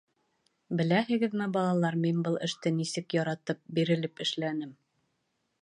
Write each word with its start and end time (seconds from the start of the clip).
Беләһегеҙме, 0.79 1.49
балалар, 1.57 1.99
мин 2.07 2.25
был 2.29 2.39
эште 2.49 2.73
нисек 2.81 3.19
яратып, 3.19 3.63
бирелеп 3.81 4.29
эшләнем! 4.29 4.77